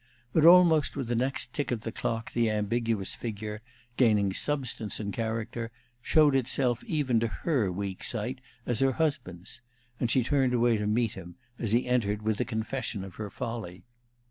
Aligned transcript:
But 0.33 0.45
almost 0.45 0.95
with 0.95 1.09
the 1.09 1.15
next 1.15 1.53
tick 1.53 1.69
of 1.69 1.81
the 1.81 1.91
clock 1.91 2.33
the 2.33 2.49
ambiguous 2.49 3.13
figure, 3.13 3.61
gaining 3.97 4.33
substance 4.33 4.99
and 4.99 5.13
character, 5.13 5.69
showed 6.01 6.33
itself 6.35 6.83
even 6.85 7.19
to 7.19 7.27
her 7.27 7.71
weak 7.71 8.03
sight 8.03 8.41
as 8.65 8.79
her 8.79 8.93
husband's; 8.93 9.61
and 9.99 10.09
she 10.09 10.23
turned 10.23 10.55
away 10.55 10.77
to 10.77 10.87
meet 10.87 11.13
him, 11.13 11.35
as 11.59 11.71
he 11.71 11.85
entered, 11.85 12.23
with 12.23 12.39
the 12.39 12.45
confession 12.45 13.03
of 13.03 13.17
her 13.17 13.29
folly. 13.29 13.83